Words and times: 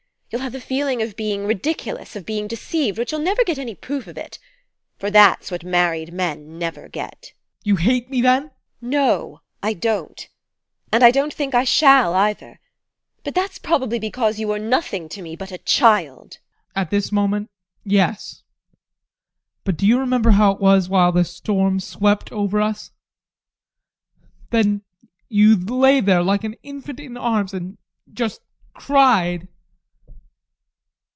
You'll 0.33 0.39
have 0.43 0.53
the 0.53 0.61
feeling 0.61 1.01
of 1.01 1.17
being 1.17 1.45
ridiculous, 1.45 2.15
of 2.15 2.25
being 2.25 2.47
deceived, 2.47 2.95
but 2.95 3.11
you'll 3.11 3.19
never 3.19 3.43
get 3.43 3.57
any 3.57 3.75
proof 3.75 4.07
of 4.07 4.17
it. 4.17 4.39
For 4.97 5.11
that's 5.11 5.51
what 5.51 5.65
married 5.65 6.13
men 6.13 6.57
never 6.57 6.87
get. 6.87 7.33
ADOLPH. 7.33 7.33
You 7.65 7.75
hate 7.75 8.09
me 8.09 8.21
then? 8.21 8.43
TEKLA. 8.43 8.51
No, 8.79 9.41
I 9.61 9.73
don't. 9.73 10.29
And 10.89 11.03
I 11.03 11.11
don't 11.11 11.33
think 11.33 11.53
I 11.53 11.65
shall 11.65 12.13
either. 12.13 12.61
But 13.25 13.35
that's 13.35 13.57
probably 13.59 13.99
because 13.99 14.39
you 14.39 14.49
are 14.53 14.57
nothing 14.57 15.09
to 15.09 15.21
me 15.21 15.35
but 15.35 15.51
a 15.51 15.57
child. 15.57 16.37
ADOLPH. 16.77 16.77
At 16.77 16.89
this 16.91 17.11
moment, 17.11 17.49
yes. 17.83 18.41
But 19.65 19.75
do 19.75 19.85
you 19.85 19.99
remember 19.99 20.31
how 20.31 20.53
it 20.53 20.61
was 20.61 20.87
while 20.87 21.11
the 21.11 21.25
storm 21.25 21.81
swept 21.81 22.31
over 22.31 22.61
us? 22.61 22.91
Then 24.49 24.83
you 25.27 25.57
lay 25.57 25.99
there 25.99 26.23
like 26.23 26.45
an 26.45 26.55
infant 26.63 27.01
in 27.01 27.17
arms 27.17 27.53
and 27.53 27.77
just 28.13 28.39
cried. 28.73 29.49